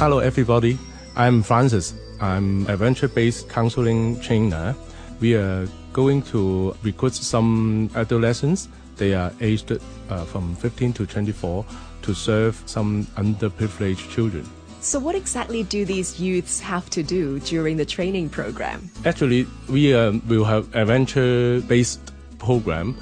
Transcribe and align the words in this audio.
Hello, 0.00 0.18
everybody. 0.18 0.78
I'm 1.14 1.42
Francis. 1.42 1.92
I'm 2.22 2.66
adventure-based 2.68 3.50
counseling 3.50 4.18
trainer. 4.20 4.74
We 5.20 5.34
are 5.34 5.68
going 5.92 6.22
to 6.32 6.74
recruit 6.82 7.12
some 7.12 7.90
adolescents. 7.94 8.68
They 8.96 9.12
are 9.12 9.30
aged 9.42 9.72
uh, 9.72 10.24
from 10.24 10.56
15 10.56 10.94
to 10.94 11.06
24 11.06 11.66
to 12.00 12.14
serve 12.14 12.62
some 12.64 13.04
underprivileged 13.18 14.08
children. 14.08 14.48
So, 14.80 14.98
what 14.98 15.14
exactly 15.14 15.64
do 15.64 15.84
these 15.84 16.18
youths 16.18 16.60
have 16.60 16.88
to 16.96 17.02
do 17.02 17.38
during 17.40 17.76
the 17.76 17.84
training 17.84 18.30
program? 18.30 18.88
Actually, 19.04 19.46
we 19.68 19.92
uh, 19.92 20.12
will 20.26 20.44
have 20.44 20.74
adventure-based 20.74 22.10
program. 22.38 22.96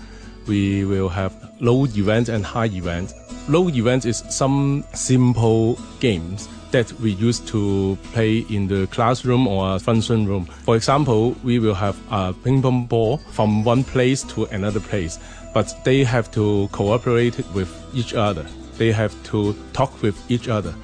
We 0.49 0.85
will 0.85 1.11
have 1.11 1.33
low 1.61 1.85
event 1.85 2.29
and 2.29 2.45
high 2.45 2.67
event. 2.67 3.12
Low 3.49 3.71
event 3.71 4.05
is 4.05 4.25
some 4.29 4.85
simple 4.93 5.79
games 6.01 6.51
that 6.70 6.93
we 7.01 7.12
used 7.12 7.48
to 7.48 7.97
play 8.12 8.41
in 8.51 8.69
the 8.69 8.87
classroom 8.88 9.47
or 9.47 9.79
function 9.79 10.27
room. 10.27 10.45
For 10.65 10.77
example, 10.77 11.34
we 11.43 11.59
will 11.59 11.74
have 11.74 11.97
a 12.11 12.34
ping 12.34 12.61
pong 12.61 12.84
ball 12.84 13.16
from 13.33 13.65
one 13.65 13.84
place 13.84 14.23
to 14.34 14.45
another 14.47 14.80
place, 14.80 15.19
but 15.55 15.74
they 15.84 16.05
have 16.05 16.30
to 16.33 16.69
cooperate 16.73 17.38
with 17.55 17.73
each 17.95 18.12
other. 18.12 18.45
They 18.77 18.93
have 18.93 19.15
to 19.30 19.57
talk 19.73 20.02
with 20.02 20.30
each 20.30 20.49
other 20.49 20.74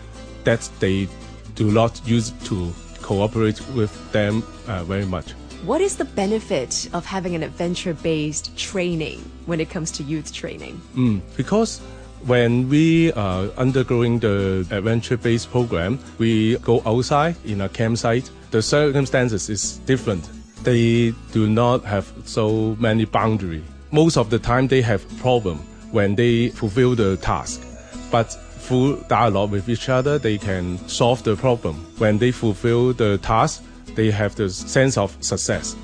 that 0.45 0.67
they 0.81 1.07
do 1.55 1.71
not 1.71 2.01
use 2.07 2.31
to 2.45 2.73
cooperate 3.03 3.61
with 3.75 3.93
them 4.13 4.43
uh, 4.67 4.85
very 4.85 5.05
much. 5.05 5.33
What 5.67 5.83
is 5.83 5.97
the 5.97 6.07
benefit 6.07 6.89
of 6.95 7.05
having 7.05 7.35
an 7.35 7.43
adventure 7.43 7.93
based 7.93 8.57
training 8.57 9.19
when 9.45 9.61
it 9.61 9.69
comes 9.69 9.91
to 9.93 10.03
youth 10.03 10.33
training? 10.33 10.81
Mm, 10.95 11.21
because 11.37 11.83
when 12.27 12.69
we 12.69 13.13
are 13.13 13.49
undergoing 13.57 14.19
the 14.19 14.67
adventure 14.71 15.17
based 15.17 15.51
program, 15.51 15.99
we 16.19 16.57
go 16.59 16.83
outside 16.87 17.37
in 17.45 17.61
a 17.61 17.69
campsite. 17.69 18.31
The 18.51 18.63
circumstances 18.63 19.51
is 19.51 19.79
different. 19.87 20.29
They 20.63 21.13
do 21.33 21.49
not 21.49 21.85
have 21.85 22.11
so 22.25 22.77
many 22.81 23.05
boundary. 23.05 23.63
Most 23.91 24.17
of 24.17 24.31
the 24.31 24.39
time 24.39 24.69
they 24.69 24.81
have 24.83 25.07
problem 25.19 25.59
when 25.93 26.15
they 26.15 26.49
fulfill 26.49 26.95
the 26.95 27.17
task. 27.19 27.63
But 28.11 28.33
through 28.65 29.05
dialogue 29.09 29.51
with 29.51 29.69
each 29.69 29.89
other, 29.91 30.19
they 30.19 30.39
can 30.39 30.79
solve 30.89 31.23
the 31.23 31.37
problem. 31.37 31.75
When 31.99 32.19
they 32.19 32.33
fulfill 32.33 32.95
the 32.95 33.19
task, 33.19 33.63
they 33.95 34.11
have 34.11 34.35
the 34.35 34.49
sense 34.49 34.97
of 34.97 35.17
success. 35.21 35.77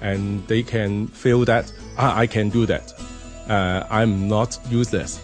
And 0.00 0.46
they 0.46 0.62
can 0.62 1.08
feel 1.08 1.44
that, 1.46 1.72
ah, 1.98 2.16
I 2.16 2.26
can 2.26 2.48
do 2.48 2.64
that. 2.66 2.92
Uh, 3.48 3.84
I'm 3.90 4.28
not 4.28 4.56
useless. 4.70 5.20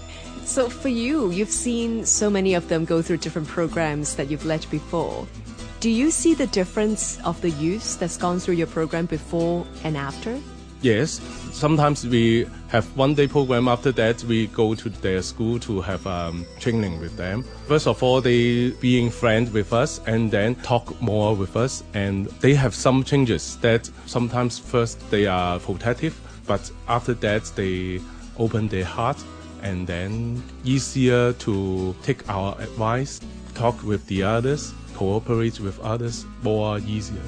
So, 0.46 0.70
for 0.70 0.88
you, 0.88 1.32
you've 1.32 1.50
seen 1.50 2.06
so 2.06 2.30
many 2.30 2.54
of 2.54 2.68
them 2.68 2.84
go 2.84 3.02
through 3.02 3.16
different 3.16 3.48
programs 3.48 4.14
that 4.14 4.30
you've 4.30 4.46
led 4.46 4.64
before. 4.70 5.26
Do 5.80 5.90
you 5.90 6.12
see 6.12 6.34
the 6.34 6.46
difference 6.46 7.18
of 7.24 7.38
the 7.42 7.50
youth 7.50 7.98
that's 7.98 8.16
gone 8.16 8.38
through 8.38 8.54
your 8.54 8.68
program 8.68 9.06
before 9.06 9.66
and 9.82 9.96
after? 9.96 10.38
Yes, 10.82 11.20
sometimes 11.50 12.06
we 12.06 12.46
have 12.68 12.86
one 12.96 13.14
day 13.14 13.26
program. 13.26 13.66
After 13.66 13.90
that, 13.92 14.22
we 14.22 14.46
go 14.46 14.76
to 14.76 14.88
their 14.88 15.20
school 15.20 15.58
to 15.60 15.80
have 15.80 16.06
um, 16.06 16.46
training 16.60 17.00
with 17.00 17.16
them. 17.16 17.44
First 17.66 17.88
of 17.88 18.00
all, 18.00 18.20
they 18.20 18.70
being 18.80 19.10
friends 19.10 19.50
with 19.50 19.72
us 19.72 20.00
and 20.06 20.30
then 20.30 20.54
talk 20.56 20.98
more 21.02 21.34
with 21.34 21.56
us. 21.56 21.82
And 21.92 22.26
they 22.40 22.54
have 22.54 22.72
some 22.72 23.02
changes 23.02 23.56
that 23.62 23.90
sometimes 24.06 24.60
first 24.60 25.10
they 25.10 25.26
are 25.26 25.58
protective, 25.58 26.16
but 26.46 26.70
after 26.86 27.14
that 27.14 27.50
they 27.56 28.00
open 28.38 28.68
their 28.68 28.84
heart 28.84 29.16
and 29.62 29.86
then 29.86 30.42
easier 30.64 31.32
to 31.34 31.94
take 32.02 32.28
our 32.28 32.58
advice, 32.60 33.20
talk 33.54 33.82
with 33.82 34.06
the 34.06 34.22
others, 34.22 34.72
cooperate 34.94 35.60
with 35.60 35.78
others 35.80 36.24
more 36.42 36.78
easier 36.80 37.22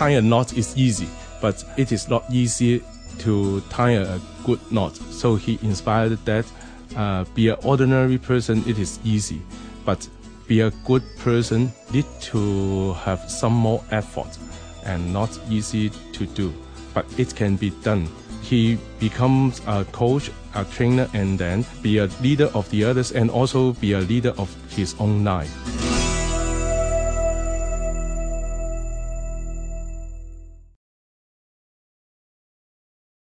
tie 0.00 0.12
a 0.16 0.22
knot 0.22 0.56
is 0.56 0.74
easy, 0.78 1.06
but 1.42 1.62
it 1.76 1.92
is 1.92 2.08
not 2.08 2.24
easy 2.32 2.82
to 3.18 3.60
tie 3.68 3.90
a 3.90 4.18
good 4.46 4.58
knot. 4.72 4.96
So 4.96 5.34
he 5.36 5.58
inspired 5.60 6.16
that 6.24 6.46
uh, 6.96 7.24
be 7.34 7.50
an 7.50 7.58
ordinary 7.62 8.16
person, 8.16 8.64
it 8.66 8.78
is 8.78 8.98
easy, 9.04 9.42
but 9.84 10.08
be 10.48 10.62
a 10.62 10.70
good 10.86 11.02
person 11.18 11.70
need 11.92 12.06
to 12.32 12.94
have 13.04 13.30
some 13.30 13.52
more 13.52 13.84
effort 13.90 14.38
and 14.86 15.12
not 15.12 15.38
easy 15.50 15.90
to 16.14 16.24
do, 16.24 16.50
but 16.94 17.04
it 17.18 17.36
can 17.36 17.56
be 17.56 17.68
done. 17.82 18.08
He 18.42 18.78
becomes 18.98 19.60
a 19.66 19.84
coach, 19.84 20.30
a 20.54 20.64
trainer, 20.64 21.08
and 21.14 21.38
then 21.38 21.64
be 21.82 21.98
a 21.98 22.06
leader 22.22 22.50
of 22.54 22.68
the 22.70 22.84
others 22.84 23.12
and 23.12 23.30
also 23.30 23.72
be 23.74 23.92
a 23.92 24.00
leader 24.00 24.34
of 24.38 24.54
his 24.70 24.94
own 24.98 25.24
life. 25.24 25.69